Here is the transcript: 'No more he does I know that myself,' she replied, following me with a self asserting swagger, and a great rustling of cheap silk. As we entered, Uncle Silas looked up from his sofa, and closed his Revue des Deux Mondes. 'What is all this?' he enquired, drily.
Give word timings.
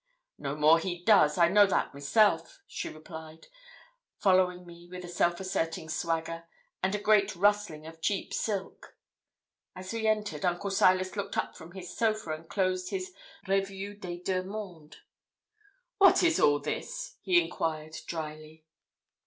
'No 0.39 0.55
more 0.55 0.79
he 0.79 1.03
does 1.03 1.37
I 1.37 1.47
know 1.47 1.67
that 1.67 1.93
myself,' 1.93 2.59
she 2.65 2.89
replied, 2.89 3.45
following 4.17 4.65
me 4.65 4.87
with 4.89 5.05
a 5.05 5.07
self 5.07 5.39
asserting 5.39 5.89
swagger, 5.89 6.45
and 6.81 6.95
a 6.95 6.99
great 6.99 7.35
rustling 7.35 7.85
of 7.85 8.01
cheap 8.01 8.33
silk. 8.33 8.95
As 9.75 9.93
we 9.93 10.07
entered, 10.07 10.43
Uncle 10.43 10.71
Silas 10.71 11.15
looked 11.15 11.37
up 11.37 11.55
from 11.55 11.73
his 11.73 11.95
sofa, 11.95 12.31
and 12.31 12.49
closed 12.49 12.89
his 12.89 13.13
Revue 13.47 13.93
des 13.93 14.17
Deux 14.23 14.41
Mondes. 14.41 14.97
'What 15.99 16.23
is 16.23 16.39
all 16.39 16.57
this?' 16.57 17.17
he 17.21 17.39
enquired, 17.39 17.95
drily. 18.07 18.65